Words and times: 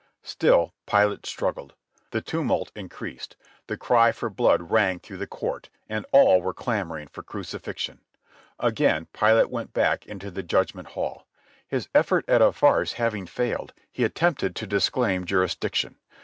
Still 0.23 0.73
Pilate 0.87 1.27
struggled. 1.27 1.75
The 2.09 2.21
tumult 2.23 2.71
increased. 2.75 3.35
The 3.67 3.77
cry 3.77 4.11
for 4.11 4.31
blood 4.31 4.71
rang 4.71 4.97
through 4.97 5.17
the 5.17 5.27
court, 5.27 5.69
and 5.87 6.07
all 6.11 6.41
were 6.41 6.55
clamouring 6.55 7.07
for 7.09 7.21
crucifixion. 7.21 7.99
Again 8.59 9.05
Pilate 9.13 9.51
went 9.51 9.73
back 9.73 10.07
into 10.07 10.31
the 10.31 10.41
judgment 10.41 10.87
hall. 10.97 11.27
His 11.67 11.87
effort 11.93 12.25
at 12.27 12.41
a 12.41 12.51
farce 12.51 12.93
having 12.93 13.27
failed, 13.27 13.73
he 13.91 14.03
attempted 14.03 14.55
to 14.55 14.65
disclaim 14.65 15.23
jurisdiction. 15.23 15.97